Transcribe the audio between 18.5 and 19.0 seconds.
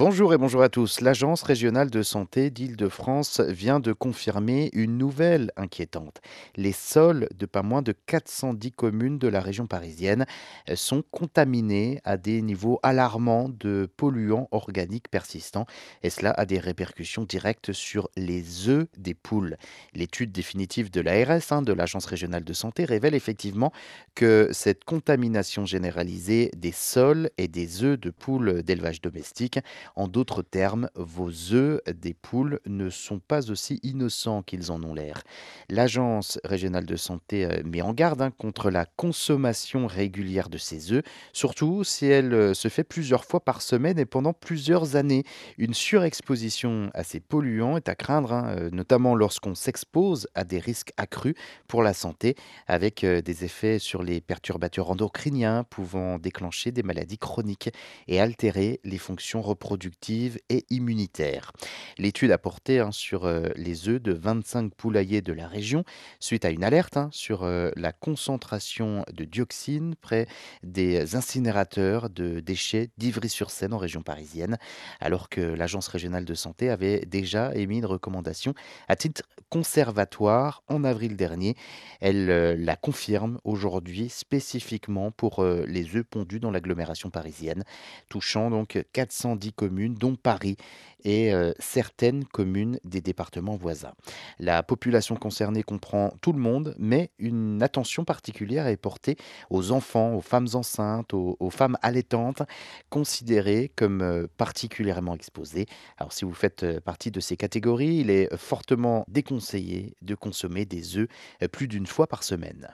œufs